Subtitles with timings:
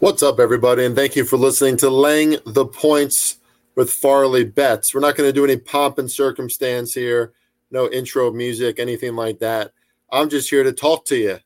[0.00, 0.84] What's up, everybody?
[0.84, 3.38] And thank you for listening to Laying the Points
[3.74, 4.94] with Farley Betts.
[4.94, 7.32] We're not going to do any pomp and circumstance here,
[7.72, 9.72] no intro music, anything like that.
[10.12, 11.38] I'm just here to talk to you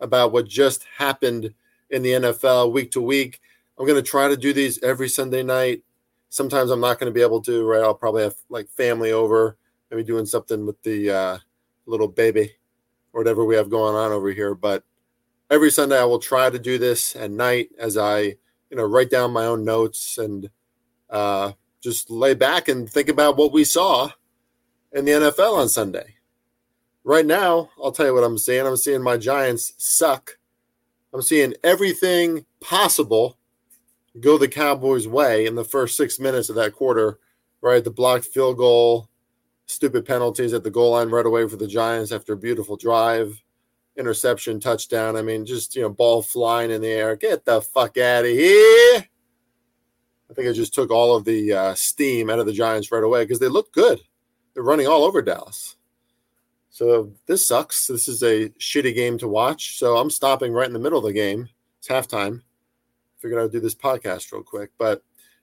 [0.00, 1.52] about what just happened
[1.90, 3.42] in the NFL week to week.
[3.78, 5.82] I'm going to try to do these every Sunday night.
[6.30, 7.82] Sometimes I'm not going to be able to, right?
[7.82, 9.58] I'll probably have like family over,
[9.90, 11.38] maybe doing something with the uh,
[11.84, 12.52] little baby
[13.12, 14.54] or whatever we have going on over here.
[14.54, 14.82] But
[15.52, 19.10] every Sunday I will try to do this at night as I, you know, write
[19.10, 20.48] down my own notes and
[21.10, 24.10] uh, just lay back and think about what we saw
[24.92, 26.14] in the NFL on Sunday.
[27.04, 28.66] Right now, I'll tell you what I'm seeing.
[28.66, 30.38] I'm seeing my Giants suck.
[31.12, 33.36] I'm seeing everything possible
[34.20, 37.18] go the Cowboys' way in the first six minutes of that quarter.
[37.60, 39.08] Right, the blocked field goal,
[39.66, 43.40] stupid penalties at the goal line right away for the Giants after a beautiful drive
[43.96, 45.16] interception, touchdown.
[45.16, 47.16] I mean, just you know, ball flying in the air.
[47.16, 49.06] Get the fuck out of here!
[50.30, 53.04] I think it just took all of the uh, steam out of the Giants right
[53.04, 54.00] away because they look good.
[54.54, 55.76] They're running all over Dallas.
[56.70, 57.86] So this sucks.
[57.86, 59.78] This is a shitty game to watch.
[59.78, 61.50] So I'm stopping right in the middle of the game.
[61.78, 62.40] It's halftime.
[63.18, 64.70] Figured I'd do this podcast real quick.
[64.78, 65.02] But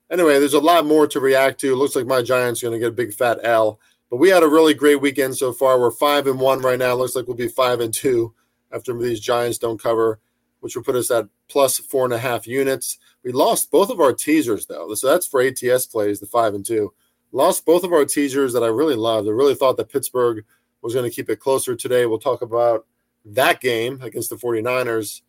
[0.09, 1.75] anyway, there's a lot more to react to.
[1.75, 3.79] Looks like my Giants are going to get a big fat L.
[4.09, 5.79] But we had a really great weekend so far.
[5.79, 6.95] We're five and one right now.
[6.95, 8.33] Looks like we'll be five and two
[8.71, 10.19] after these Giants don't cover,
[10.59, 12.99] which will put us at plus four and a half units.
[13.23, 16.65] We lost both of our teasers though, so that's for ATS plays, the five and
[16.65, 16.93] two.
[17.31, 19.27] Lost both of our teasers that I really loved.
[19.27, 20.43] I really thought that Pittsburgh
[20.81, 22.05] was going to keep it closer today.
[22.05, 22.85] We'll talk about
[23.25, 25.21] that game against the 49ers.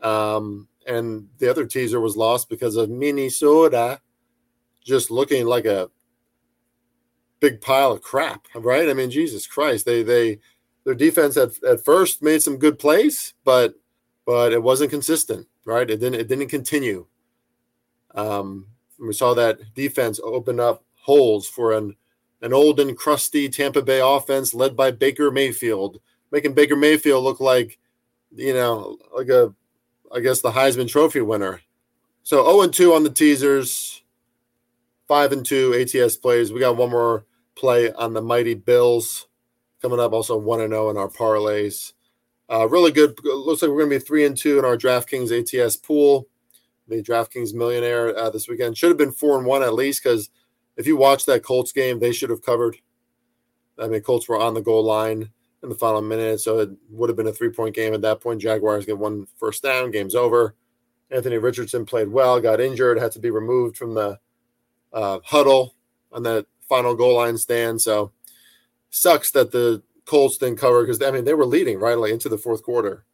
[0.00, 4.00] Um, and the other teaser was lost because of Minnesota
[4.84, 5.90] just looking like a
[7.40, 8.88] big pile of crap, right?
[8.88, 10.38] I mean, Jesus Christ, they they
[10.84, 13.74] their defense at, at first made some good plays, but
[14.24, 15.88] but it wasn't consistent, right?
[15.88, 17.06] It didn't it didn't continue.
[18.14, 18.66] Um,
[18.98, 21.96] we saw that defense open up holes for an
[22.42, 26.00] an old and crusty Tampa Bay offense led by Baker Mayfield,
[26.32, 27.78] making Baker Mayfield look like,
[28.34, 29.54] you know, like a,
[30.12, 31.60] I guess the Heisman Trophy winner.
[32.24, 34.02] So 0 and 2 on the teasers,
[35.06, 36.52] 5 and 2 ATS plays.
[36.52, 37.24] We got one more
[37.54, 39.28] play on the mighty Bills
[39.82, 40.12] coming up.
[40.12, 41.92] Also one and zero in our parlays.
[42.48, 43.18] Uh, really good.
[43.24, 46.28] Looks like we're going to be three and two in our DraftKings ATS pool.
[46.88, 50.30] The DraftKings Millionaire uh, this weekend should have been four and one at least because
[50.76, 52.76] if you watch that Colts game, they should have covered.
[53.78, 55.30] I mean, Colts were on the goal line
[55.62, 58.20] in the final minute, so it would have been a three point game at that
[58.20, 58.40] point.
[58.40, 60.54] Jaguars get one first down, game's over.
[61.10, 64.18] Anthony Richardson played well, got injured, had to be removed from the
[64.92, 65.74] uh, huddle
[66.10, 67.80] on that final goal line stand.
[67.80, 68.12] So
[68.92, 72.28] sucks that the Colts didn't cover because I mean they were leading right like into
[72.28, 73.04] the fourth quarter,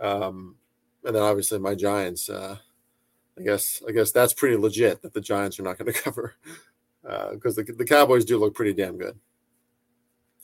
[0.00, 0.56] um,
[1.04, 2.28] and then obviously my Giants.
[2.28, 2.58] Uh,
[3.38, 6.34] I guess I guess that's pretty legit that the Giants are not going to cover
[7.02, 9.18] because uh, the the Cowboys do look pretty damn good.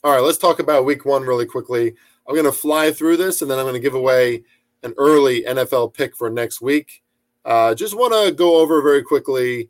[0.02, 1.94] All right, let's talk about Week One really quickly.
[2.26, 4.44] I'm going to fly through this, and then I'm going to give away
[4.82, 7.02] an early NFL pick for next week.
[7.44, 9.68] Uh, just want to go over very quickly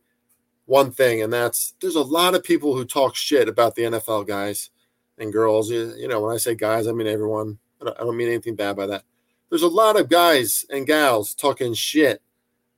[0.66, 4.26] one thing, and that's there's a lot of people who talk shit about the NFL
[4.26, 4.70] guys
[5.20, 5.70] and girls.
[5.70, 7.58] You, you know, when I say guys, I mean everyone.
[7.80, 9.04] I don't, I don't mean anything bad by that.
[9.48, 12.22] There's a lot of guys and gals talking shit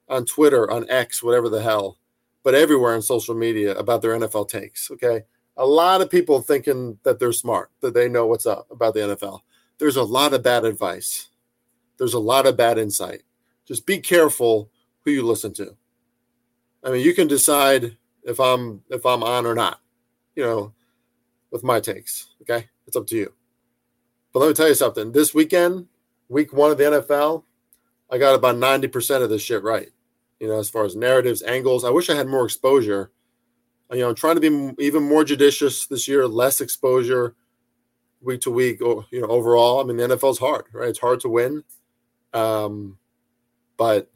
[0.09, 1.99] on Twitter, on X, whatever the hell,
[2.43, 4.91] but everywhere on social media about their NFL takes.
[4.91, 5.23] Okay.
[5.57, 9.01] A lot of people thinking that they're smart, that they know what's up about the
[9.01, 9.41] NFL.
[9.79, 11.29] There's a lot of bad advice.
[11.99, 13.23] There's a lot of bad insight.
[13.67, 14.71] Just be careful
[15.05, 15.77] who you listen to.
[16.83, 19.81] I mean, you can decide if I'm if I'm on or not.
[20.35, 20.73] You know,
[21.51, 22.32] with my takes.
[22.43, 22.69] Okay.
[22.87, 23.33] It's up to you.
[24.33, 25.13] But let me tell you something.
[25.13, 25.87] This weekend,
[26.29, 27.45] week one of the NFL,
[28.11, 29.89] I got about 90% of this shit right.
[30.41, 31.85] You know, as far as narratives, angles.
[31.85, 33.13] I wish I had more exposure.
[33.93, 37.37] You know, I'm trying to be even more judicious this year, less exposure
[38.23, 39.81] week to week, you know, overall.
[39.81, 40.89] I mean, the NFL's hard, right?
[40.89, 41.63] It's hard to win.
[42.33, 42.99] Um,
[43.77, 44.11] but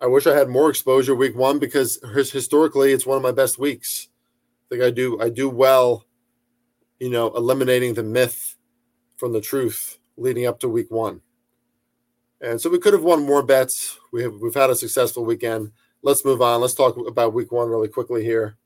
[0.00, 2.00] I wish I had more exposure week one because
[2.32, 4.08] historically it's one of my best weeks.
[4.66, 6.04] I think I do I do well
[7.00, 8.56] you know, eliminating the myth
[9.16, 11.22] from the truth leading up to week one.
[12.40, 13.98] And so we could have won more bets.
[14.12, 15.72] We have we've had a successful weekend.
[16.02, 16.60] Let's move on.
[16.60, 18.56] Let's talk about week one really quickly here.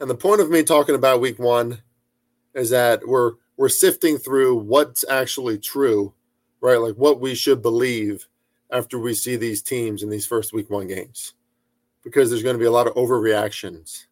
[0.00, 1.82] And the point of me talking about week one
[2.54, 6.12] is that we're we're sifting through what's actually true,
[6.60, 6.80] right?
[6.80, 8.26] Like what we should believe
[8.70, 11.34] after we see these teams in these first week one games.
[12.02, 14.06] Because there's going to be a lot of overreactions,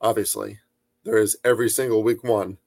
[0.00, 0.58] obviously.
[1.06, 2.58] There is every single week one.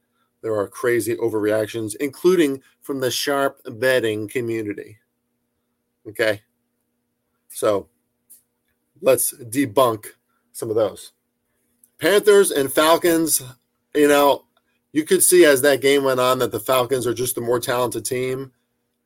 [0.41, 4.97] There are crazy overreactions, including from the sharp betting community.
[6.07, 6.41] Okay.
[7.49, 7.89] So
[9.01, 10.05] let's debunk
[10.53, 11.11] some of those.
[11.99, 13.41] Panthers and Falcons,
[13.93, 14.45] you know,
[14.93, 17.59] you could see as that game went on that the Falcons are just the more
[17.59, 18.53] talented team.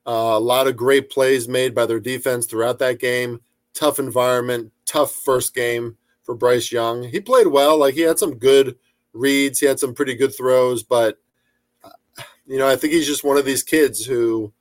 [0.06, 3.40] Uh, a lot of great plays made by their defense throughout that game.
[3.74, 7.02] Tough environment, tough first game for Bryce Young.
[7.02, 7.76] He played well.
[7.76, 8.76] Like he had some good
[9.14, 11.18] reads, he had some pretty good throws, but
[12.46, 14.52] you know, I think he's just one of these kids who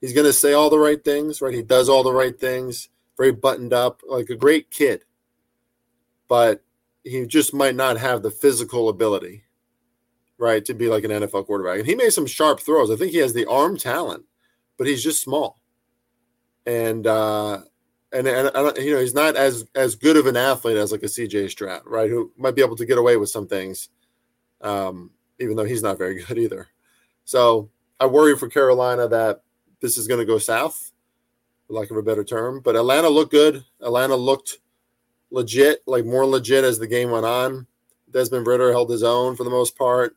[0.00, 1.54] he's going to say all the right things, right?
[1.54, 5.04] He does all the right things, very buttoned up, like a great kid.
[6.28, 6.62] But
[7.02, 9.44] he just might not have the physical ability,
[10.38, 11.78] right, to be like an NFL quarterback.
[11.78, 12.90] And he made some sharp throws.
[12.90, 14.24] I think he has the arm talent,
[14.78, 15.60] but he's just small.
[16.66, 17.60] And uh
[18.14, 21.02] and, and, and you know he's not as as good of an athlete as like
[21.02, 22.08] a CJ Stroud, right?
[22.08, 23.88] Who might be able to get away with some things,
[24.60, 26.68] um, even though he's not very good either.
[27.24, 29.42] So I worry for Carolina that
[29.80, 30.92] this is going to go south,
[31.66, 32.60] for lack of a better term.
[32.60, 33.64] But Atlanta looked good.
[33.80, 34.58] Atlanta looked
[35.30, 37.66] legit, like more legit as the game went on.
[38.10, 40.16] Desmond Ridder held his own for the most part.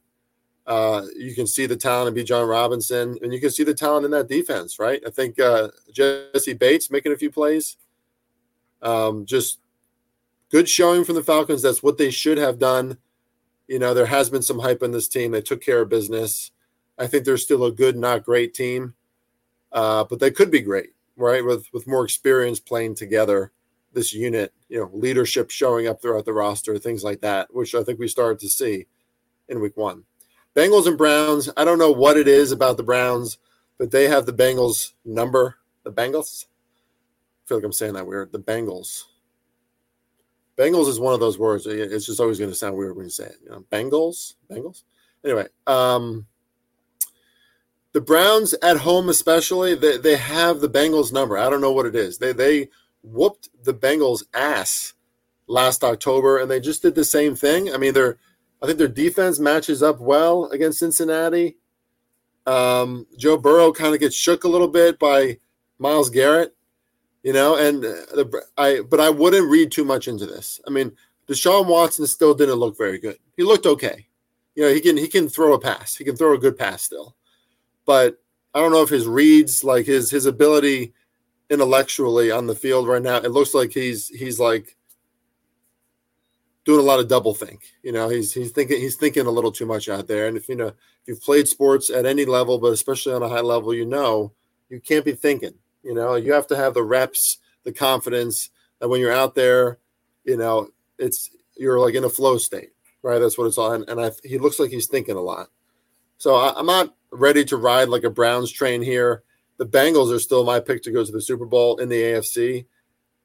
[0.67, 4.05] Uh, you can see the talent in Bijan Robinson, and you can see the talent
[4.05, 5.01] in that defense, right?
[5.07, 7.77] I think uh, Jessie Bates making a few plays.
[8.81, 9.59] Um, just
[10.49, 11.61] good showing from the Falcons.
[11.61, 12.97] That's what they should have done.
[13.67, 15.31] You know, there has been some hype in this team.
[15.31, 16.51] They took care of business.
[16.97, 18.93] I think they're still a good, not great team
[19.71, 21.43] uh, but they could be great, right?
[21.43, 23.51] With with more experience playing together,
[23.93, 27.83] this unit, you know, leadership showing up throughout the roster, things like that, which I
[27.83, 28.87] think we started to see
[29.49, 30.03] in week one.
[30.55, 31.49] Bengals and Browns.
[31.55, 33.37] I don't know what it is about the Browns,
[33.77, 35.57] but they have the Bengals number.
[35.83, 36.45] The Bengals.
[37.47, 38.31] Feel like I'm saying that weird.
[38.31, 39.05] The Bengals.
[40.57, 41.65] Bengals is one of those words.
[41.65, 43.37] It's just always going to sound weird when you say it.
[43.43, 44.83] You know, Bengals, Bengals.
[45.23, 46.25] Anyway, um,
[47.93, 51.37] the Browns at home, especially, they, they have the Bengals number.
[51.37, 52.17] I don't know what it is.
[52.17, 52.69] They they
[53.01, 54.93] whooped the Bengals ass
[55.47, 57.73] last October, and they just did the same thing.
[57.73, 58.17] I mean, they're
[58.61, 61.57] I think their defense matches up well against Cincinnati.
[62.45, 65.37] Um, Joe Burrow kind of gets shook a little bit by
[65.77, 66.55] Myles Garrett,
[67.27, 70.61] you know, and the, I but I wouldn't read too much into this.
[70.65, 70.91] I mean,
[71.27, 73.17] Deshaun Watson still didn't look very good.
[73.35, 74.07] He looked okay.
[74.55, 75.95] You know, he can he can throw a pass.
[75.95, 77.17] He can throw a good pass still
[77.87, 78.21] but
[78.53, 80.93] I don't know if his reads, like his his ability
[81.49, 84.75] intellectually on the field right now, it looks like he's he's like
[86.65, 87.61] doing a lot of double think.
[87.81, 90.27] You know, he's he's thinking he's thinking a little too much out there.
[90.27, 93.29] And if you know if you've played sports at any level, but especially on a
[93.29, 94.33] high level, you know
[94.69, 95.53] you can't be thinking.
[95.87, 98.49] You know, you have to have the reps, the confidence
[98.79, 99.77] that when you're out there,
[100.25, 100.67] you know,
[100.99, 102.71] it's you're like in a flow state,
[103.03, 103.19] right?
[103.19, 103.71] That's what it's all.
[103.71, 105.47] And, I, he looks like he's thinking a lot.
[106.17, 109.23] So I, I'm not ready to ride like a Browns train here.
[109.59, 112.65] The Bengals are still my pick to go to the Super Bowl in the AFC.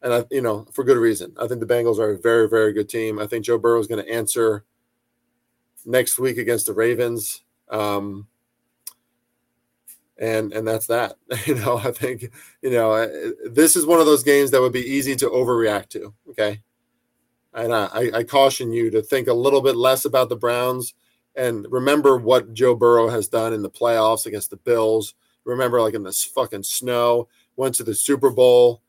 [0.00, 1.34] And I, you know, for good reason.
[1.40, 3.18] I think the Bengals are a very, very good team.
[3.18, 4.64] I think Joe Burrow is going to answer
[5.84, 7.42] next week against the Ravens.
[7.68, 8.28] Um,
[10.22, 11.16] and and that's that.
[11.46, 12.30] You know, I think
[12.62, 13.06] you know
[13.44, 16.14] this is one of those games that would be easy to overreact to.
[16.30, 16.62] Okay,
[17.52, 20.94] and I, I caution you to think a little bit less about the Browns
[21.34, 25.14] and remember what Joe Burrow has done in the playoffs against the Bills.
[25.44, 28.82] Remember, like in this fucking snow, went to the Super Bowl,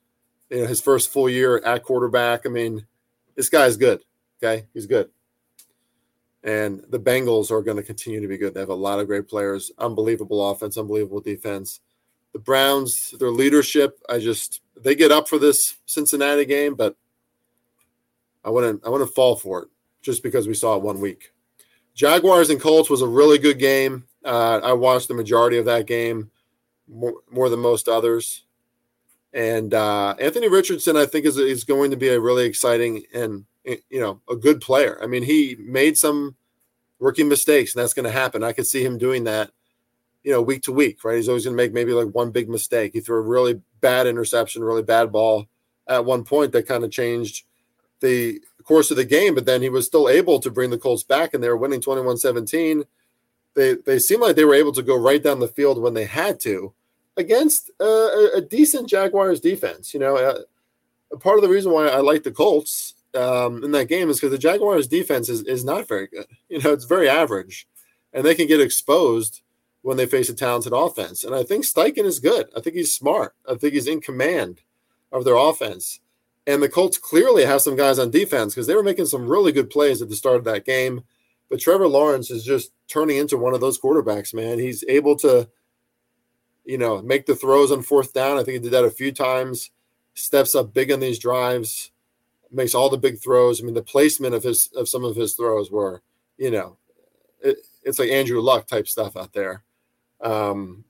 [0.49, 2.45] you know, his first full year at quarterback.
[2.45, 2.85] I mean,
[3.35, 4.03] this guy's good.
[4.41, 4.65] Okay.
[4.73, 5.09] He's good.
[6.43, 8.53] And the Bengals are going to continue to be good.
[8.53, 11.79] They have a lot of great players, unbelievable offense, unbelievable defense.
[12.33, 16.97] The Browns, their leadership, I just they get up for this Cincinnati game, but
[18.43, 19.69] I wouldn't I wouldn't fall for it
[20.01, 21.31] just because we saw it one week.
[21.95, 24.05] Jaguars and Colts was a really good game.
[24.25, 26.31] Uh, I watched the majority of that game,
[26.87, 28.45] more, more than most others.
[29.33, 33.45] And uh, Anthony Richardson, I think, is is going to be a really exciting and
[33.65, 34.99] you know a good player.
[35.01, 36.35] I mean, he made some
[36.99, 38.43] rookie mistakes, and that's going to happen.
[38.43, 39.51] I could see him doing that,
[40.23, 41.03] you know, week to week.
[41.03, 41.17] Right?
[41.17, 42.93] He's always going to make maybe like one big mistake.
[42.93, 45.47] He threw a really bad interception, really bad ball
[45.87, 47.45] at one point that kind of changed
[47.99, 51.03] the course of the game, but then he was still able to bring the Colts
[51.03, 52.83] back and they were winning 21 17.
[53.55, 56.05] They, they seemed like they were able to go right down the field when they
[56.05, 56.73] had to
[57.17, 59.93] against a, a decent Jaguars defense.
[59.93, 63.87] You know, uh, part of the reason why I like the Colts um, in that
[63.87, 66.25] game is because the Jaguars defense is, is not very good.
[66.49, 67.67] You know, it's very average
[68.13, 69.41] and they can get exposed
[69.81, 71.23] when they face a talented offense.
[71.23, 72.47] And I think Steichen is good.
[72.55, 73.35] I think he's smart.
[73.49, 74.61] I think he's in command
[75.11, 75.99] of their offense.
[76.45, 79.51] And the Colts clearly have some guys on defense because they were making some really
[79.51, 81.03] good plays at the start of that game.
[81.49, 84.59] But Trevor Lawrence is just turning into one of those quarterbacks, man.
[84.59, 85.49] He's able to,
[86.65, 88.37] you know, make the throws on fourth down.
[88.37, 89.71] I think he did that a few times.
[90.15, 91.91] steps up big on these drives,
[92.53, 93.61] makes all the big throws.
[93.61, 96.01] I mean, the placement of his of some of his throws were,
[96.37, 96.77] you know,
[97.41, 99.63] it, it's like Andrew Luck type stuff out there.
[100.21, 100.85] Um,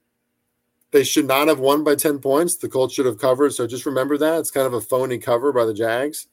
[0.91, 2.55] they should not have won by 10 points.
[2.55, 3.53] The Colts should have covered.
[3.53, 4.39] So just remember that.
[4.39, 6.27] It's kind of a phony cover by the Jags.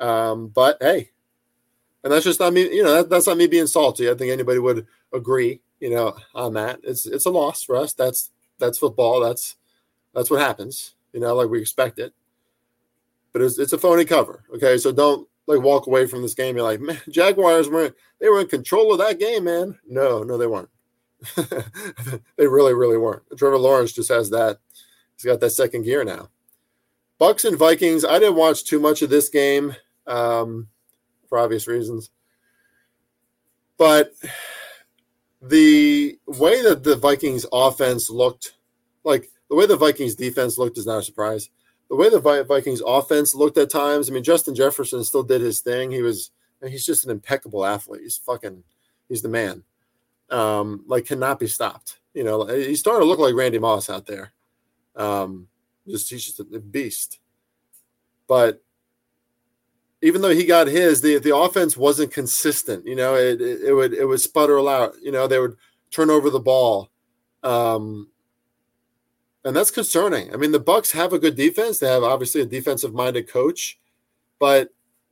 [0.00, 1.10] Um, but hey,
[2.02, 4.10] and that's just not me, you know, that, that's not me being salty.
[4.10, 6.80] I think anybody would agree, you know, on that.
[6.82, 7.92] It's it's a loss for us.
[7.92, 9.20] That's that's football.
[9.20, 9.56] That's
[10.14, 12.14] that's what happens, you know, like we expect it.
[13.32, 14.44] But it's it's a phony cover.
[14.54, 14.78] Okay.
[14.78, 16.56] So don't like walk away from this game.
[16.56, 19.78] You're like, man, Jaguars weren't they were in control of that game, man.
[19.88, 20.68] No, no, they weren't.
[22.36, 23.22] they really, really weren't.
[23.36, 24.58] Trevor Lawrence just has that.
[25.16, 26.28] He's got that second gear now.
[27.18, 28.04] Bucks and Vikings.
[28.04, 29.74] I didn't watch too much of this game
[30.06, 30.68] um,
[31.28, 32.10] for obvious reasons,
[33.76, 34.12] but
[35.42, 38.54] the way that the Vikings offense looked,
[39.04, 41.50] like the way the Vikings defense looked, is not a surprise.
[41.90, 44.08] The way the Vikings offense looked at times.
[44.08, 45.90] I mean, Justin Jefferson still did his thing.
[45.90, 46.30] He was.
[46.66, 48.02] He's just an impeccable athlete.
[48.02, 48.62] He's fucking.
[49.08, 49.64] He's the man
[50.30, 51.98] um, like cannot be stopped.
[52.14, 54.32] You know, he's starting to look like Randy Moss out there.
[54.96, 55.48] Um,
[55.88, 57.18] just he's just a beast.
[58.26, 58.62] But
[60.02, 62.86] even though he got his, the the offense wasn't consistent.
[62.86, 64.94] You know, it it, it would it would sputter out.
[65.02, 65.56] You know, they would
[65.90, 66.90] turn over the ball.
[67.42, 68.08] Um,
[69.44, 70.32] and that's concerning.
[70.32, 71.78] I mean, the Bucks have a good defense.
[71.78, 73.78] They have obviously a defensive minded coach,
[74.38, 74.70] but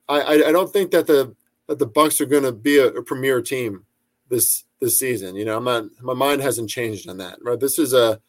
[0.08, 1.35] I, I, don't think that the
[1.66, 3.85] that the Bucks are going to be a, a, premier team
[4.28, 5.37] this this season.
[5.37, 7.38] You know, I'm not my mind hasn't changed on that.
[7.42, 8.20] Right, this is a,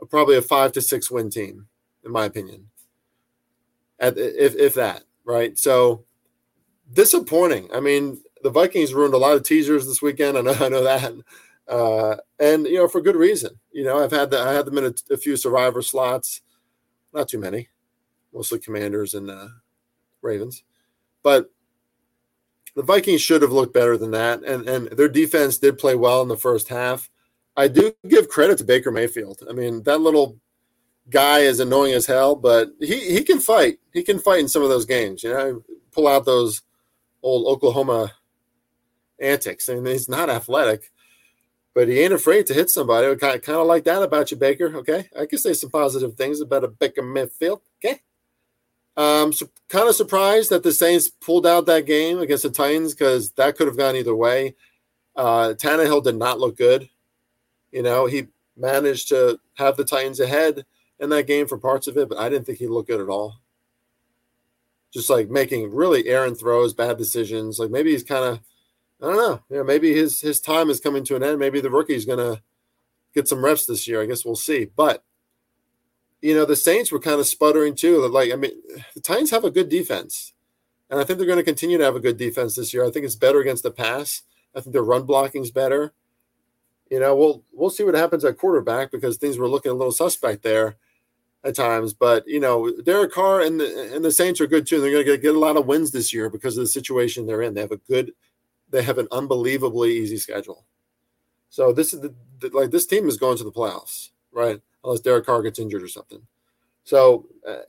[0.00, 1.66] a probably a five to six win team,
[2.04, 2.68] in my opinion.
[3.98, 6.04] At if if that right, so
[6.92, 7.68] disappointing.
[7.72, 10.36] I mean, the Vikings ruined a lot of teasers this weekend.
[10.36, 11.12] I know I know that,
[11.68, 13.58] uh, and you know for good reason.
[13.72, 16.42] You know, I've had the, I had them in a, a few Survivor slots,
[17.12, 17.68] not too many,
[18.32, 19.48] mostly Commanders and uh,
[20.22, 20.64] Ravens,
[21.22, 21.50] but
[22.74, 26.22] the Vikings should have looked better than that, and and their defense did play well
[26.22, 27.10] in the first half.
[27.56, 29.42] I do give credit to Baker Mayfield.
[29.48, 30.38] I mean, that little
[31.10, 33.78] guy is annoying as hell, but he he can fight.
[33.92, 35.22] He can fight in some of those games.
[35.22, 36.62] You know, pull out those
[37.22, 38.12] old Oklahoma
[39.20, 39.68] antics.
[39.68, 40.90] I mean, he's not athletic,
[41.74, 43.08] but he ain't afraid to hit somebody.
[43.08, 44.76] I kind of, kind of like that about you, Baker.
[44.76, 47.60] Okay, I can say some positive things about a Baker Mayfield.
[47.84, 48.00] Okay.
[48.96, 52.94] Um, so kind of surprised that the Saints pulled out that game against the Titans
[52.94, 54.54] because that could have gone either way.
[55.16, 56.88] Uh, Tannehill did not look good.
[57.72, 60.64] You know, he managed to have the Titans ahead
[61.00, 63.08] in that game for parts of it, but I didn't think he looked good at
[63.08, 63.40] all.
[64.92, 67.58] Just like making really errant throws, bad decisions.
[67.58, 68.40] Like maybe he's kind of,
[69.02, 69.42] I don't know.
[69.50, 71.38] You know, maybe his his time is coming to an end.
[71.38, 72.42] Maybe the rookie's gonna
[73.14, 74.00] get some reps this year.
[74.02, 74.66] I guess we'll see.
[74.76, 75.04] But
[76.22, 78.06] you know, the Saints were kind of sputtering too.
[78.08, 78.52] Like, I mean,
[78.94, 80.32] the Titans have a good defense,
[80.88, 82.82] and I think they're going to continue to have a good defense this year.
[82.82, 84.22] I think it's better against the pass.
[84.56, 85.92] I think their run blocking is better.
[86.90, 89.92] You know, we'll we'll see what happens at quarterback because things were looking a little
[89.92, 90.76] suspect there
[91.44, 91.92] at times.
[91.92, 94.80] But you know, Derek Carr and the and the Saints are good too.
[94.80, 97.26] They're going to get, get a lot of wins this year because of the situation
[97.26, 97.54] they're in.
[97.54, 98.12] They have a good,
[98.74, 100.66] they have an unbelievably easy schedule.
[101.48, 104.60] So this is the, the like this team is going to the playoffs, right?
[104.84, 106.20] unless Derek Carr gets injured or something.
[106.84, 107.62] So uh,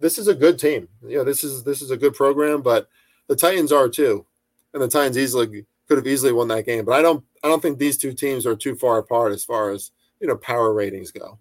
[0.00, 0.88] this is a good team.
[1.06, 2.88] You know, this is this is a good program, but
[3.28, 4.26] the Titans are too,
[4.74, 6.84] and the Titans easily could have easily won that game.
[6.84, 9.70] But I don't I don't think these two teams are too far apart as far
[9.70, 11.38] as you know power ratings go.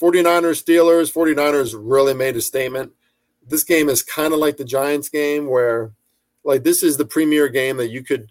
[0.00, 2.92] 49ers Steelers 49ers really made a statement.
[3.46, 5.92] This game is kind of like the Giants game where
[6.44, 8.30] like this is the premier game that you could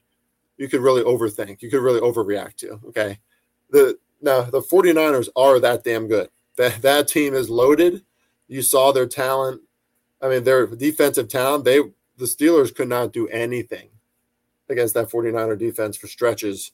[0.58, 1.62] you could really overthink.
[1.62, 2.80] You could really overreact to.
[2.88, 3.20] Okay.
[3.72, 6.30] The now, the 49ers are that damn good.
[6.56, 8.04] That, that team is loaded.
[8.48, 9.62] You saw their talent.
[10.22, 11.80] I mean, their defensive talent, they
[12.18, 13.90] the Steelers could not do anything
[14.70, 16.72] against that 49er defense for stretches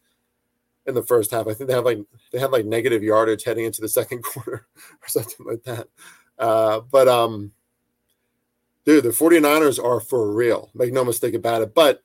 [0.85, 1.47] in the first half.
[1.47, 1.99] I think they had like
[2.31, 4.67] they had like negative yardage heading into the second quarter
[5.01, 5.87] or something like that.
[6.37, 7.51] Uh, but um
[8.89, 10.71] dude, the 49ers are for real.
[10.73, 11.75] Make no mistake about it.
[11.75, 12.01] But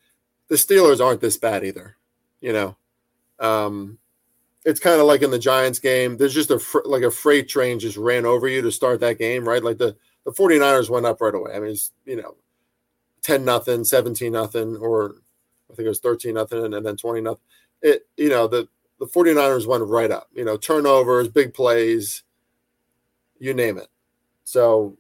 [0.48, 1.96] the Steelers aren't this bad either.
[2.40, 2.76] You know.
[3.40, 3.98] Um
[4.66, 6.18] it's kind of like in the Giants game.
[6.18, 9.18] There's just a fr- like a freight train just ran over you to start that
[9.18, 9.64] game, right?
[9.64, 11.52] Like the the 49ers went up right away.
[11.54, 12.36] I mean, it's, you know,
[13.22, 15.16] 10 nothing, 17 nothing, or
[15.70, 17.42] I think it was 13 nothing and then 20 nothing.
[17.82, 18.68] It, you know, the,
[19.00, 22.22] the 49ers went right up, you know, turnovers, big plays,
[23.38, 23.88] you name it.
[24.44, 24.96] So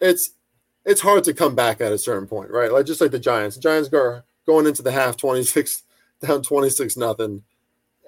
[0.00, 0.32] it's,
[0.84, 2.72] it's hard to come back at a certain point, right?
[2.72, 5.82] Like just like the Giants, the Giants are going into the half 26
[6.20, 7.42] down 26 nothing.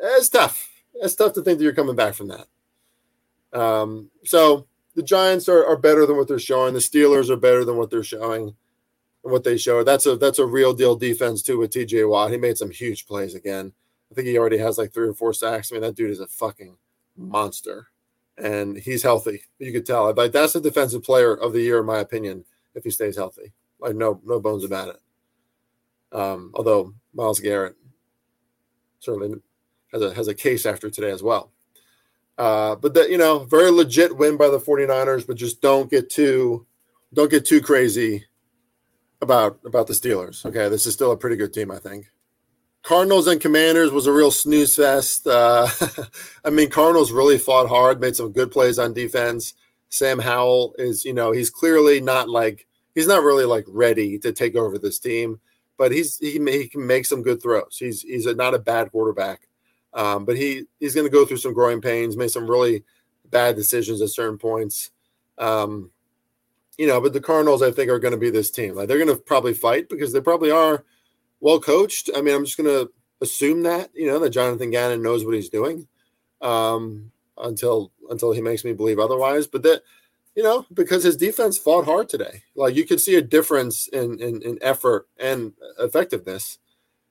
[0.00, 2.46] It's tough it's tough to think that you're coming back from that.
[3.58, 6.74] Um, so the Giants are, are better than what they're showing.
[6.74, 8.54] The Steelers are better than what they're showing
[9.24, 9.84] and what they show.
[9.84, 12.30] That's a that's a real deal defense too with TJ Watt.
[12.30, 13.72] He made some huge plays again.
[14.10, 15.70] I think he already has like three or four sacks.
[15.70, 16.76] I mean, that dude is a fucking
[17.16, 17.88] monster.
[18.38, 19.44] And he's healthy.
[19.58, 20.12] You could tell.
[20.14, 22.44] Like that's the defensive player of the year, in my opinion,
[22.76, 23.52] if he stays healthy.
[23.80, 25.00] Like no no bones about it.
[26.12, 27.74] Um, although Myles Garrett
[29.00, 29.40] certainly
[29.92, 31.50] has a has a case after today as well.
[32.38, 36.10] Uh, but that you know, very legit win by the 49ers, but just don't get
[36.10, 36.66] too
[37.12, 38.26] don't get too crazy
[39.20, 40.44] about about the Steelers.
[40.44, 42.06] Okay, this is still a pretty good team, I think.
[42.82, 45.26] Cardinals and Commanders was a real snooze fest.
[45.26, 45.66] Uh,
[46.44, 49.54] I mean, Cardinals really fought hard, made some good plays on defense.
[49.96, 54.32] Sam Howell is, you know, he's clearly not like he's not really like ready to
[54.32, 55.40] take over this team,
[55.78, 57.76] but he's he, he can make some good throws.
[57.78, 59.48] He's he's a, not a bad quarterback.
[59.94, 62.84] Um, but he he's going to go through some growing pains, made some really
[63.30, 64.90] bad decisions at certain points.
[65.38, 65.90] Um,
[66.76, 68.74] you know, but the Cardinals, I think, are going to be this team.
[68.74, 70.84] Like they're going to probably fight because they probably are
[71.40, 72.10] well coached.
[72.14, 75.34] I mean, I'm just going to assume that you know that Jonathan Gannon knows what
[75.34, 75.88] he's doing
[76.40, 79.46] um, until until he makes me believe otherwise.
[79.46, 79.82] But that
[80.34, 82.42] you know because his defense fought hard today.
[82.54, 86.58] Like you could see a difference in in, in effort and effectiveness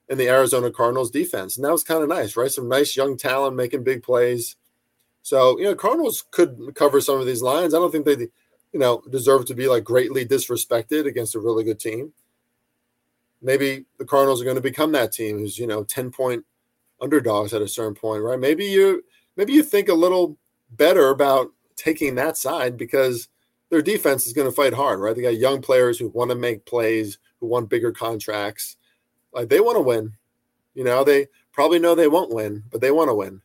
[0.09, 1.55] in the Arizona Cardinals defense.
[1.55, 2.51] And that was kind of nice, right?
[2.51, 4.55] Some nice young talent making big plays.
[5.23, 7.73] So, you know, Cardinals could cover some of these lines.
[7.73, 11.63] I don't think they, you know, deserve to be like greatly disrespected against a really
[11.63, 12.13] good team.
[13.41, 16.45] Maybe the Cardinals are going to become that team who's, you know, 10 point
[17.01, 18.39] underdogs at a certain point, right?
[18.39, 19.03] Maybe you
[19.35, 20.37] maybe you think a little
[20.71, 23.27] better about taking that side because
[23.69, 25.15] their defense is going to fight hard, right?
[25.15, 28.77] They got young players who want to make plays, who want bigger contracts
[29.35, 30.13] like they want to win.
[30.73, 33.41] You know, they probably know they won't win, but they want to win.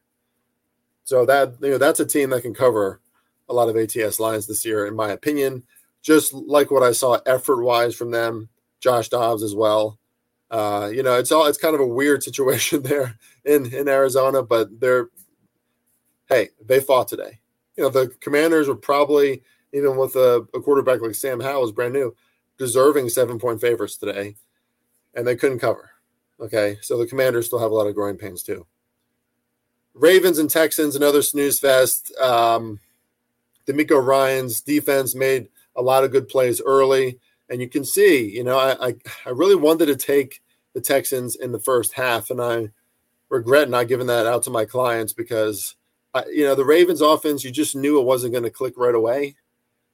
[1.04, 3.00] So that you know that's a team that can cover
[3.48, 5.64] a lot of ATS lines this year, in my opinion.
[6.02, 9.98] Just like what I saw effort wise from them, Josh Dobbs as well.
[10.50, 14.42] Uh, you know, it's all it's kind of a weird situation there in in Arizona,
[14.42, 15.08] but they're
[16.30, 17.40] hey, they fought today.
[17.76, 21.72] You know, the Commanders were probably even with a, a quarterback like Sam Howell is
[21.72, 22.16] brand new,
[22.56, 24.36] deserving seven point favorites today
[25.14, 25.90] and they couldn't cover.
[26.40, 28.66] Okay, so the Commanders still have a lot of growing pains too.
[29.92, 32.14] Ravens and Texans, another snooze fest.
[32.18, 32.80] Um,
[33.66, 37.18] DeMeco Ryans defense made a lot of good plays early,
[37.50, 38.94] and you can see, you know, I, I,
[39.26, 40.40] I really wanted to take
[40.72, 42.70] the Texans in the first half, and I
[43.28, 45.74] regret not giving that out to my clients because,
[46.14, 48.94] I, you know, the Ravens offense, you just knew it wasn't going to click right
[48.94, 49.36] away.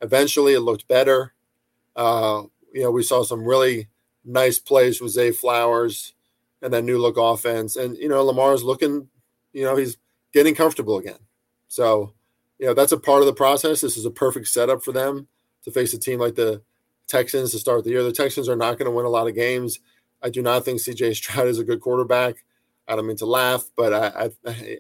[0.01, 1.35] Eventually, it looked better.
[1.95, 3.89] Uh, you know, we saw some really
[4.25, 6.15] nice plays with Zay Flowers
[6.63, 7.77] and that new look offense.
[7.77, 9.09] And, you know, Lamar's looking,
[9.53, 9.97] you know, he's
[10.33, 11.19] getting comfortable again.
[11.69, 12.13] So,
[12.59, 13.81] you know, that's a part of the process.
[13.81, 15.29] This is a perfect setup for them
[15.65, 16.63] to face a team like the
[17.07, 18.03] Texans to start the year.
[18.03, 19.81] The Texans are not going to win a lot of games.
[20.23, 22.45] I do not think CJ Stroud is a good quarterback.
[22.89, 24.31] I don't mean to laugh, but I, I,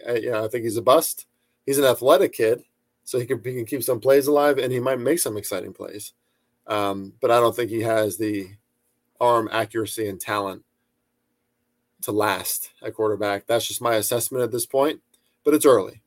[0.08, 1.26] I, you know, I think he's a bust.
[1.64, 2.62] He's an athletic kid,
[3.04, 5.72] so he can, he can keep some plays alive, and he might make some exciting
[5.72, 6.12] plays.
[6.66, 8.50] Um, but I don't think he has the
[9.20, 10.64] arm accuracy and talent
[12.02, 13.46] to last at quarterback.
[13.46, 15.00] That's just my assessment at this point,
[15.44, 16.02] but it's early.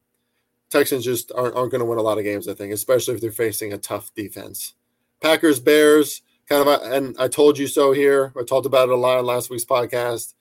[0.69, 3.21] Texans just aren't, aren't going to win a lot of games, I think, especially if
[3.21, 4.75] they're facing a tough defense.
[5.19, 8.31] Packers, Bears, kind of, and I told you so here.
[8.39, 10.35] I talked about it a lot in last week's podcast.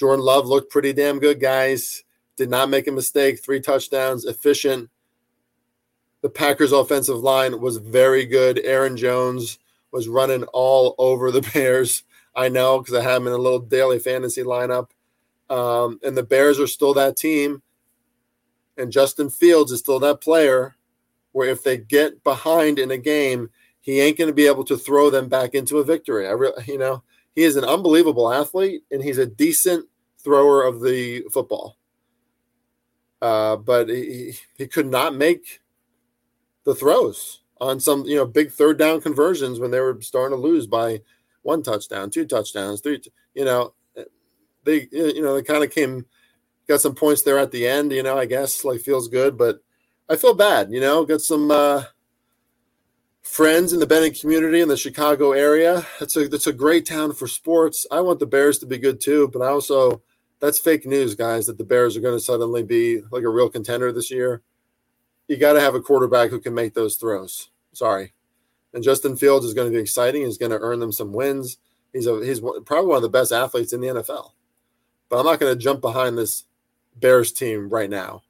[0.00, 2.04] Jordan Love looked pretty damn good, guys.
[2.38, 3.44] Did not make a mistake.
[3.44, 4.88] Three touchdowns, efficient.
[6.22, 8.60] The Packers' offensive line was very good.
[8.64, 9.58] Aaron Jones
[9.92, 12.04] was running all over the Bears.
[12.34, 14.88] I know because I have him in a little daily fantasy lineup.
[15.50, 17.60] Um, and the Bears are still that team.
[18.78, 20.76] And Justin Fields is still that player
[21.32, 23.50] where if they get behind in a game,
[23.82, 26.26] he ain't going to be able to throw them back into a victory.
[26.26, 27.02] I really, you know,
[27.34, 29.86] he is an unbelievable athlete and he's a decent
[30.22, 31.76] thrower of the football.
[33.22, 35.60] Uh, but he, he could not make
[36.64, 40.42] the throws on some, you know, big third down conversions when they were starting to
[40.42, 41.00] lose by
[41.42, 43.00] one touchdown, two touchdowns, three.
[43.34, 43.74] You know,
[44.64, 46.06] they you know they kind of came,
[46.68, 47.92] got some points there at the end.
[47.92, 49.60] You know, I guess like feels good, but
[50.08, 50.72] I feel bad.
[50.72, 51.84] You know, got some uh,
[53.30, 55.86] friends in the Bennett community in the Chicago area.
[56.00, 57.86] It's a it's a great town for sports.
[57.90, 60.02] I want the Bears to be good too, but I also
[60.40, 61.46] that's fake news, guys.
[61.46, 64.42] That the Bears are going to suddenly be like a real contender this year.
[65.28, 67.50] You got to have a quarterback who can make those throws.
[67.72, 68.14] Sorry.
[68.74, 70.24] And Justin Fields is going to be exciting.
[70.24, 71.58] He's going to earn them some wins.
[71.92, 74.32] He's a, he's probably one of the best athletes in the NFL.
[75.08, 76.44] But I'm not going to jump behind this
[76.96, 78.22] Bears team right now.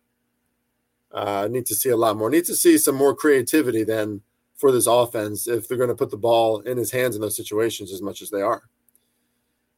[1.13, 2.31] Uh, I need to see a lot more.
[2.31, 4.23] Need to see some more creativity than
[4.61, 7.37] for this offense if they're going to put the ball in his hands in those
[7.37, 8.65] situations as much as they are.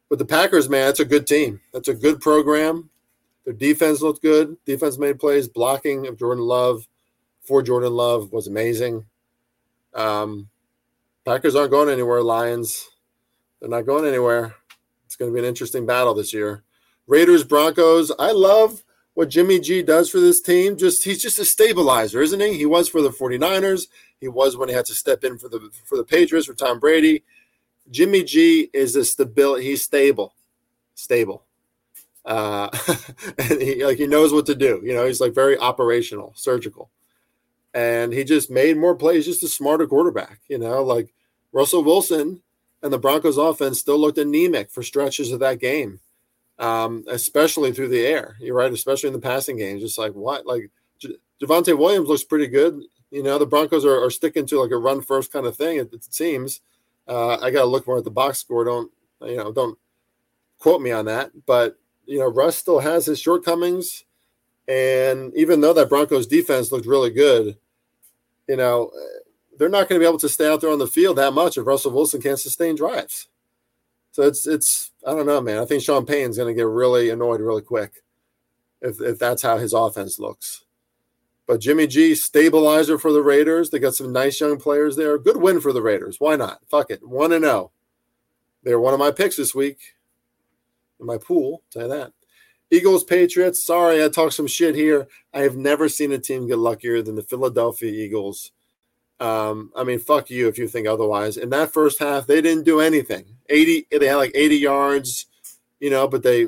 [0.09, 1.61] But the Packers, man, that's a good team.
[1.71, 2.89] That's a good program.
[3.45, 4.57] Their defense looked good.
[4.65, 5.47] Defense made plays.
[5.47, 6.87] Blocking of Jordan Love
[7.41, 9.05] for Jordan Love was amazing.
[9.93, 10.49] Um,
[11.25, 12.89] Packers aren't going anywhere, Lions.
[13.59, 14.55] They're not going anywhere.
[15.05, 16.63] It's going to be an interesting battle this year.
[17.07, 18.11] Raiders, Broncos.
[18.19, 20.77] I love what Jimmy G does for this team.
[20.77, 22.53] Just he's just a stabilizer, isn't he?
[22.57, 23.87] He was for the 49ers.
[24.23, 26.79] He was when he had to step in for the for the Patriots for Tom
[26.79, 27.23] Brady.
[27.91, 29.65] Jimmy G is a stability.
[29.65, 30.33] He's stable,
[30.95, 31.43] stable,
[32.25, 32.69] uh,
[33.37, 34.81] and he like he knows what to do.
[34.83, 36.89] You know, he's like very operational, surgical,
[37.73, 39.25] and he just made more plays.
[39.25, 40.39] Just a smarter quarterback.
[40.47, 41.13] You know, like
[41.51, 42.41] Russell Wilson
[42.81, 45.99] and the Broncos offense still looked anemic for stretches of that game
[46.59, 48.35] um, especially through the air.
[48.39, 49.79] You're right, especially in the passing game.
[49.79, 52.81] Just like what, like J- Javonte Williams looks pretty good.
[53.13, 55.77] You know, the Broncos are, are sticking to like a run first kind of thing.
[55.77, 56.61] It, it seems.
[57.07, 58.63] Uh, I got to look more at the box score.
[58.63, 59.51] Don't you know?
[59.51, 59.77] Don't
[60.57, 61.29] quote me on that.
[61.45, 64.03] But you know, Russ still has his shortcomings,
[64.67, 67.55] and even though that Broncos defense looked really good,
[68.49, 68.89] you know,
[69.59, 71.55] they're not going to be able to stay out there on the field that much
[71.55, 73.27] if Russell Wilson can't sustain drives.
[74.09, 75.59] So it's it's I don't know, man.
[75.59, 78.01] I think Sean Payton's going to get really annoyed really quick
[78.81, 80.62] if if that's how his offense looks.
[81.45, 83.69] But Jimmy G, stabilizer for the Raiders.
[83.69, 85.17] They got some nice young players there.
[85.17, 86.19] Good win for the Raiders.
[86.19, 86.59] Why not?
[86.69, 87.05] Fuck it.
[87.05, 87.55] One and zero.
[87.55, 87.71] Oh.
[88.63, 89.79] They're one of my picks this week
[90.99, 91.63] in my pool.
[91.69, 92.13] Tell you that.
[92.71, 93.63] Eagles, Patriots.
[93.63, 95.07] Sorry, I talked some shit here.
[95.33, 98.51] I have never seen a team get luckier than the Philadelphia Eagles
[99.23, 101.37] um, I mean, fuck you if you think otherwise.
[101.37, 103.23] In that first half, they didn't do anything.
[103.47, 105.27] 80, they had like 80 yards,
[105.79, 106.47] you know, but they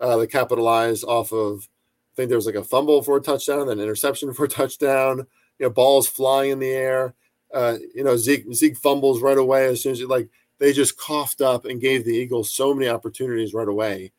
[0.00, 1.68] uh, they capitalized off of
[2.14, 5.26] I think there was like a fumble for a touchdown, then interception for a touchdown,
[5.58, 7.14] you know, balls flying in the air.
[7.52, 11.40] Uh, you know, Zeke Zeke fumbles right away as soon as like they just coughed
[11.40, 14.12] up and gave the Eagles so many opportunities right away.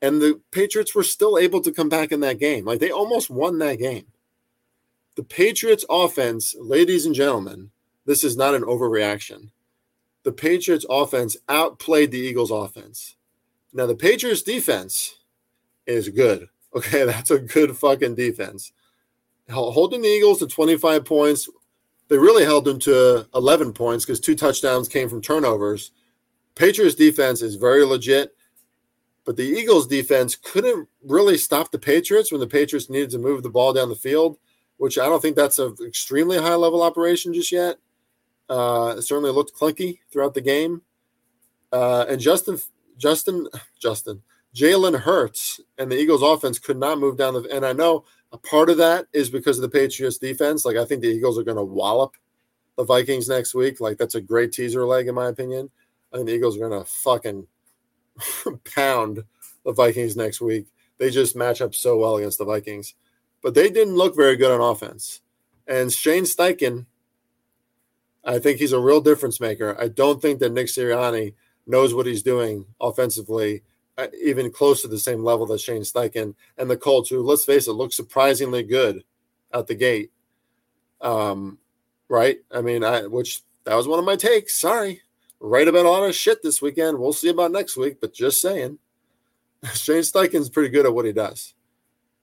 [0.00, 2.64] And the Patriots were still able to come back in that game.
[2.64, 4.06] Like they almost won that game.
[5.16, 7.70] The Patriots offense, ladies and gentlemen,
[8.06, 9.50] this is not an overreaction.
[10.22, 13.16] The Patriots offense outplayed the Eagles offense.
[13.72, 15.16] Now the Patriots defense
[15.86, 16.48] is good.
[16.78, 18.72] Okay, that's a good fucking defense.
[19.50, 21.48] Holding the Eagles to 25 points,
[22.08, 25.92] they really held them to 11 points because two touchdowns came from turnovers.
[26.54, 28.34] Patriots defense is very legit,
[29.24, 33.42] but the Eagles defense couldn't really stop the Patriots when the Patriots needed to move
[33.42, 34.38] the ball down the field
[34.78, 37.76] which I don't think that's an extremely high level operation just yet.
[38.48, 40.82] Uh, it certainly looked clunky throughout the game.
[41.70, 42.58] Uh, and Justin,
[42.96, 43.46] Justin,
[43.78, 44.22] Justin,
[44.58, 47.48] Jalen Hurts and the Eagles offense could not move down the.
[47.54, 50.64] And I know a part of that is because of the Patriots defense.
[50.64, 52.16] Like I think the Eagles are going to wallop
[52.76, 53.80] the Vikings next week.
[53.80, 55.70] Like that's a great teaser leg in my opinion.
[56.12, 57.46] I think the Eagles are going to fucking
[58.74, 59.22] pound
[59.64, 60.66] the Vikings next week.
[60.98, 62.94] They just match up so well against the Vikings
[63.42, 65.20] but they didn't look very good on offense.
[65.66, 66.86] And Shane Steichen,
[68.24, 69.76] I think he's a real difference maker.
[69.78, 71.34] I don't think that Nick Sirianni
[71.66, 73.62] knows what he's doing offensively,
[74.22, 77.66] even close to the same level that Shane Steichen and the Colts, who, let's face
[77.66, 79.04] it, look surprisingly good
[79.52, 80.10] out the gate.
[81.00, 81.58] Um,
[82.08, 82.38] right?
[82.50, 84.60] I mean, I which that was one of my takes.
[84.60, 85.02] Sorry,
[85.40, 86.98] right about a lot of shit this weekend.
[86.98, 88.78] We'll see about next week, but just saying,
[89.74, 91.54] Shane Steichen's pretty good at what he does,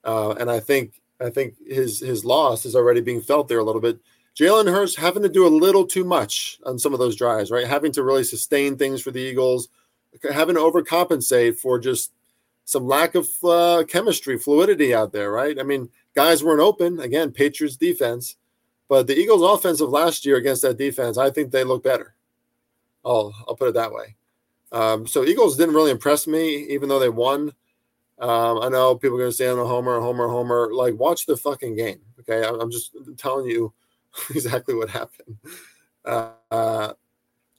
[0.04, 3.64] uh, and I think I think his his loss is already being felt there a
[3.64, 4.00] little bit.
[4.38, 7.66] Jalen Hurts having to do a little too much on some of those drives, right?
[7.66, 9.70] Having to really sustain things for the Eagles,
[10.32, 12.12] having to overcompensate for just
[12.66, 15.60] some lack of uh, chemistry, fluidity out there, right?
[15.60, 17.00] I mean, guys weren't open.
[17.00, 18.38] Again, Patriots defense,
[18.88, 22.16] but the Eagles' offensive last year against that defense, I think they look better.
[23.04, 24.16] I'll I'll put it that way.
[24.72, 27.54] Um, so Eagles didn't really impress me, even though they won.
[28.20, 30.70] Um, I know people are going to say I'm a homer, homer, homer.
[30.74, 32.02] Like, watch the fucking game.
[32.20, 32.46] Okay.
[32.46, 33.74] I'm just telling you
[34.32, 35.38] exactly what happened.
[36.04, 36.94] Uh, uh,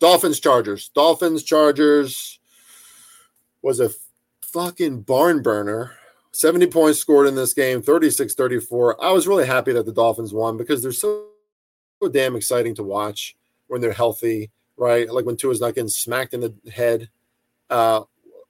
[0.00, 0.90] Dolphins, Chargers.
[0.94, 2.38] Dolphins, Chargers
[3.66, 3.90] was a
[4.42, 5.90] fucking barn burner.
[6.30, 9.04] 70 points scored in this game, 36 34.
[9.04, 11.24] I was really happy that the Dolphins won because they're so,
[12.00, 15.12] so damn exciting to watch when they're healthy, right?
[15.12, 17.10] Like when Tua's not getting smacked in the head.
[17.68, 18.02] Uh,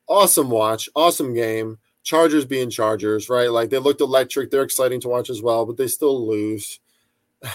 [0.06, 1.78] awesome watch, awesome game.
[2.02, 3.50] Chargers being Chargers, right?
[3.50, 4.50] Like they looked electric.
[4.50, 6.78] They're exciting to watch as well, but they still lose.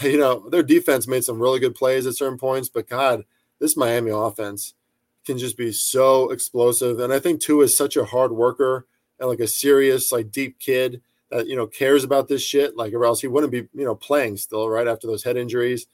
[0.00, 3.24] You know, their defense made some really good plays at certain points, but God,
[3.58, 4.74] this Miami offense
[5.24, 6.98] can just be so explosive.
[7.00, 8.86] And I think Tua is such a hard worker
[9.18, 12.76] and like a serious, like deep kid that you know cares about this shit.
[12.76, 15.86] Like, or else he wouldn't be, you know, playing still right after those head injuries.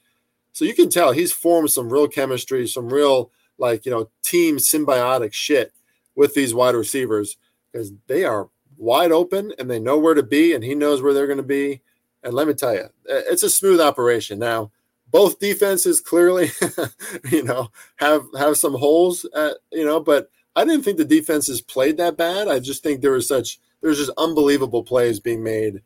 [0.53, 4.57] So you can tell he's formed some real chemistry, some real like you know team
[4.57, 5.73] symbiotic shit
[6.15, 7.37] with these wide receivers
[7.71, 11.13] because they are wide open and they know where to be, and he knows where
[11.13, 11.81] they're going to be.
[12.23, 14.39] And let me tell you, it's a smooth operation.
[14.39, 14.71] Now,
[15.11, 16.51] both defenses clearly,
[17.31, 21.61] you know, have have some holes, at, you know, but I didn't think the defenses
[21.61, 22.47] played that bad.
[22.47, 25.81] I just think there was such there's just unbelievable plays being made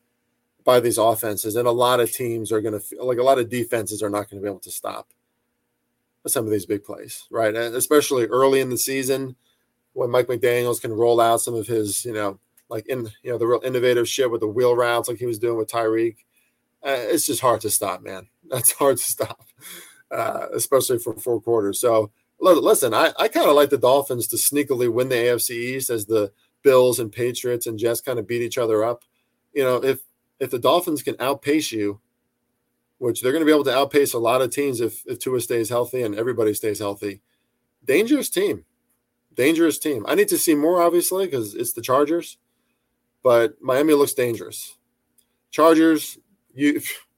[0.64, 3.50] by these offenses, and a lot of teams are going to like a lot of
[3.50, 5.10] defenses are not going to be able to stop
[6.26, 7.54] some of these big plays, right?
[7.56, 9.36] Especially early in the season
[9.94, 13.38] when Mike McDaniel's can roll out some of his, you know, like in you know
[13.38, 16.18] the real innovative shit with the wheel routes like he was doing with Tyreek.
[16.86, 18.28] Uh, it's just hard to stop, man.
[18.50, 19.46] That's hard to stop,
[20.12, 21.80] uh, especially for four quarters.
[21.80, 25.90] So listen, I, I kind of like the Dolphins to sneakily win the AFC East
[25.90, 29.04] as the Bills and Patriots and Jets kind of beat each other up.
[29.54, 30.02] You know, if
[30.40, 32.02] if the Dolphins can outpace you,
[32.98, 35.42] which they're going to be able to outpace a lot of teams if if Tua
[35.42, 37.22] stays healthy and everybody stays healthy,
[37.86, 38.66] dangerous team,
[39.34, 40.06] dangerous team.
[40.08, 42.38] I need to see more, obviously, because it's the Chargers,
[43.22, 44.78] but Miami looks dangerous.
[45.52, 46.18] Chargers,
[46.54, 46.82] you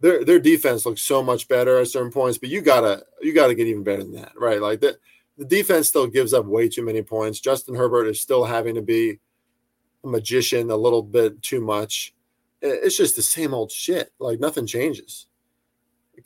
[0.00, 3.54] their their defense looks so much better at certain points, but you gotta you gotta
[3.54, 4.60] get even better than that, right?
[4.60, 4.96] Like that
[5.36, 7.40] the defense still gives up way too many points.
[7.40, 9.18] Justin Herbert is still having to be
[10.04, 12.14] a magician a little bit too much.
[12.62, 14.12] It's just the same old shit.
[14.18, 15.26] Like nothing changes.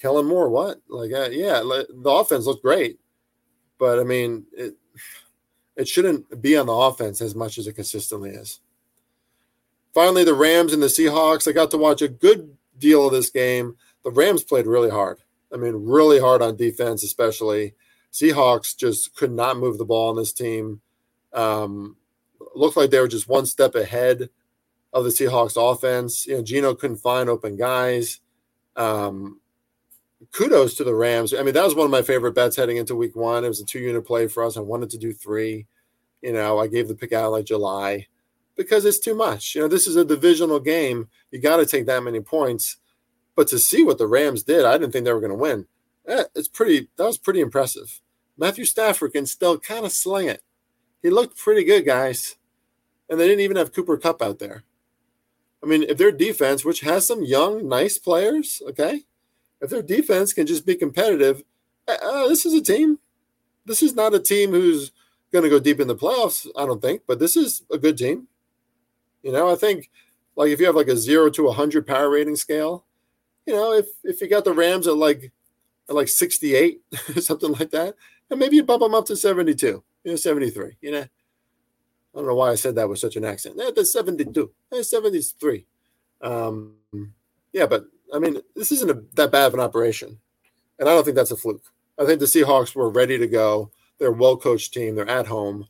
[0.01, 0.81] Kellen Moore, what?
[0.89, 2.99] Like, uh, yeah, the offense looked great,
[3.79, 4.75] but I mean, it
[5.77, 8.61] it shouldn't be on the offense as much as it consistently is.
[9.93, 11.49] Finally, the Rams and the Seahawks.
[11.49, 13.77] I got to watch a good deal of this game.
[14.05, 15.19] The Rams played really hard.
[15.53, 17.75] I mean, really hard on defense, especially.
[18.13, 20.81] Seahawks just could not move the ball on this team.
[21.33, 21.97] Um,
[22.55, 24.31] looked like they were just one step ahead
[24.93, 26.27] of the Seahawks offense.
[26.27, 28.21] You know, Geno couldn't find open guys.
[28.77, 29.41] Um,
[30.33, 31.35] kudos to the Rams.
[31.35, 33.45] I mean, that was one of my favorite bets heading into week one.
[33.45, 34.57] It was a two unit play for us.
[34.57, 35.67] I wanted to do three.
[36.23, 38.07] You know, I gave the pick out like July
[38.57, 39.55] because it's too much.
[39.55, 41.09] You know, this is a divisional game.
[41.31, 42.77] You got to take that many points.
[43.37, 45.67] But to see what the Rams did, I didn't think they were going to win.
[46.07, 46.89] Eh, it's pretty.
[46.97, 48.01] That was pretty impressive.
[48.37, 50.43] Matthew Stafford can still kind of sling it.
[51.03, 52.37] He looked pretty good, guys.
[53.09, 54.65] And they didn't even have Cooper Kupp out there.
[55.63, 59.03] I mean, if their defense, which has some young, nice players, okay,
[59.61, 61.43] if their defense can just be competitive,
[61.89, 62.99] uh, this is a team.
[63.65, 64.93] This is not a team who's
[65.33, 67.97] going to go deep in the playoffs, I don't think, but this is a good
[67.97, 68.29] team.
[69.25, 69.91] You know, I think
[70.37, 72.85] like if you have like a zero to a hundred power rating scale,
[73.47, 75.33] you know, if if you got the Rams at like
[75.89, 76.81] at like 68,
[77.21, 77.95] something like that,
[78.31, 80.77] and maybe you bump them up to 72, you know, 73.
[80.83, 81.07] You know, I
[82.15, 83.57] don't know why I said that with such an accent.
[83.59, 85.67] Yeah, that's 72, that's 73.
[86.21, 86.75] Um,
[87.53, 90.19] yeah, but I mean, this isn't a, that bad of an operation,
[90.79, 91.65] and I don't think that's a fluke.
[91.99, 93.71] I think the Seahawks were ready to go.
[93.99, 94.97] They're a well coached team.
[94.97, 95.69] They're at home.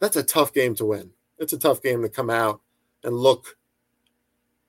[0.00, 1.10] That's a tough game to win.
[1.38, 2.60] It's a tough game to come out
[3.04, 3.56] and look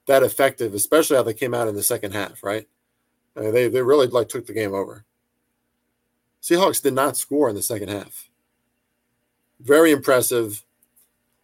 [0.07, 2.67] that effective, especially how they came out in the second half, right?
[3.35, 5.05] I mean, they they really like took the game over.
[6.41, 8.29] Seahawks did not score in the second half.
[9.59, 10.63] Very impressive.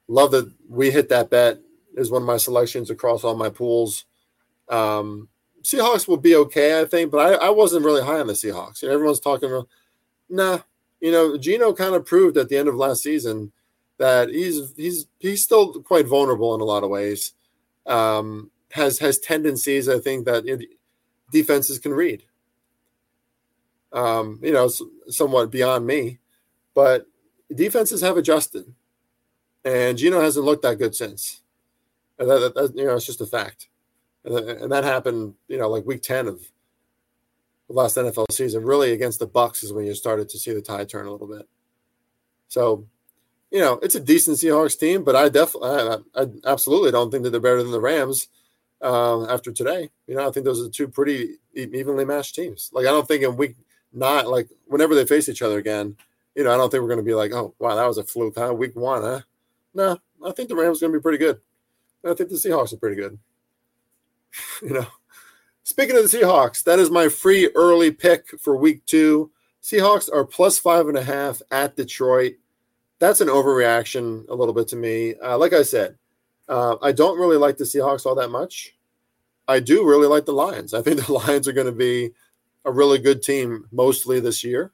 [0.07, 1.59] Love that we hit that bet.
[1.95, 4.05] Is one of my selections across all my pools.
[4.69, 5.29] Um,
[5.61, 8.81] Seahawks will be okay, I think, but I, I wasn't really high on the Seahawks.
[8.81, 9.67] You know, everyone's talking about,
[10.29, 10.59] nah.
[10.99, 13.51] You know, Geno kind of proved at the end of last season
[14.03, 17.31] that he's he's he's still quite vulnerable in a lot of ways.
[17.85, 20.43] Um, has has tendencies I think that
[21.31, 22.23] defenses can read.
[23.93, 24.69] Um, you know,
[25.07, 26.19] somewhat beyond me,
[26.73, 27.05] but
[27.55, 28.73] defenses have adjusted,
[29.63, 31.41] and Geno hasn't looked that good since.
[32.19, 33.69] And that, that, that you know, it's just a fact,
[34.25, 36.41] and, and that happened, you know, like week ten of
[37.69, 38.65] the last NFL season.
[38.65, 41.27] Really, against the Bucks is when you started to see the tide turn a little
[41.27, 41.47] bit.
[42.49, 42.85] So
[43.53, 47.23] you know, it's a decent Seahawks team, but I definitely, I, I, absolutely don't think
[47.23, 48.27] that they're better than the Rams
[48.81, 49.91] um, after today.
[50.07, 52.71] You know, I think those are two pretty evenly matched teams.
[52.73, 53.55] Like, I don't think in week
[53.93, 55.95] nine, like whenever they face each other again,
[56.33, 58.03] you know, I don't think we're going to be like, oh, wow, that was a
[58.03, 58.55] fluke, huh?
[58.55, 59.21] Week one, huh?
[59.75, 61.39] No, I think the Rams are going to be pretty good.
[62.03, 63.19] I think the Seahawks are pretty good.
[64.63, 64.87] you know,
[65.61, 69.29] speaking of the Seahawks, that is my free early pick for week two.
[69.61, 72.33] Seahawks are plus five and a half at Detroit
[73.03, 75.15] that's an overreaction a little bit to me.
[75.15, 75.97] Uh, like I said,
[76.47, 78.75] uh, I don't really like the Seahawks all that much.
[79.45, 80.73] I do really like the Lions.
[80.73, 82.11] I think the Lions are going to be
[82.63, 84.71] a really good team mostly this year.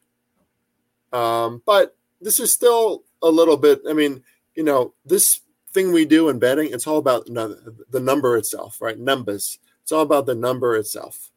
[1.11, 4.21] Um, but this is still a little bit, I mean,
[4.53, 5.41] you know, this
[5.73, 8.99] thing we do in betting, it's all about the number itself, right?
[8.99, 9.57] Numbers.
[9.81, 11.31] It's all about the number itself.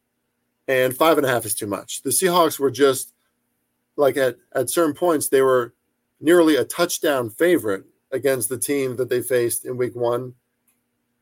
[0.69, 2.03] and five and a half is too much.
[2.03, 3.15] The Seahawks were just
[3.97, 5.73] like at, at certain points, they were
[6.23, 10.35] nearly a touchdown favorite against the team that they faced in week one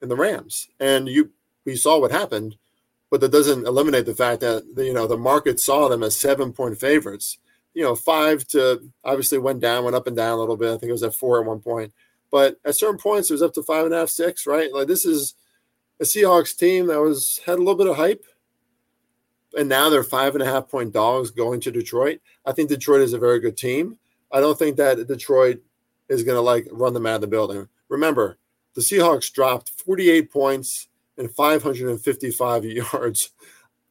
[0.03, 0.69] in the Rams.
[0.79, 1.31] And you
[1.65, 2.57] we saw what happened,
[3.11, 6.53] but that doesn't eliminate the fact that you know the market saw them as seven
[6.53, 7.39] point favorites.
[7.75, 10.75] You know, five to obviously went down, went up and down a little bit.
[10.75, 11.93] I think it was at four at one point.
[12.31, 14.73] But at certain points it was up to five and a half, six, right?
[14.73, 15.35] Like this is
[16.01, 18.25] a Seahawks team that was had a little bit of hype.
[19.57, 22.21] And now they're five and a half point dogs going to Detroit.
[22.47, 23.99] I think Detroit is a very good team.
[24.33, 25.61] I don't think that Detroit
[26.09, 27.69] is going to like run them out of the building.
[27.89, 28.39] Remember,
[28.75, 33.31] the Seahawks dropped 48 points and 555 yards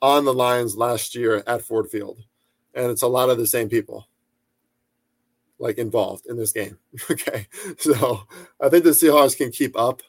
[0.02, 2.24] on the Lions last year at Ford Field.
[2.74, 4.08] And it's a lot of the same people
[5.60, 6.78] like involved in this game.
[7.12, 7.48] okay.
[7.78, 8.24] So
[8.62, 10.02] I think the Seahawks can keep up.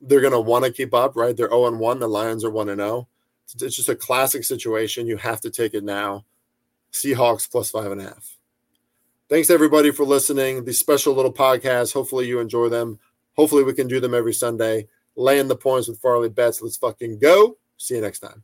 [0.00, 1.36] They're going to want to keep up, right?
[1.36, 2.00] They're 0 1.
[2.00, 3.08] The Lions are 1 0.
[3.44, 5.06] It's just a classic situation.
[5.06, 6.24] You have to take it now.
[6.92, 8.35] Seahawks plus five and a half.
[9.28, 10.64] Thanks everybody for listening.
[10.64, 11.92] These special little podcasts.
[11.92, 13.00] Hopefully you enjoy them.
[13.36, 14.86] Hopefully we can do them every Sunday.
[15.16, 16.62] Laying the points with Farley Bets.
[16.62, 17.56] Let's fucking go.
[17.76, 18.34] See you next time.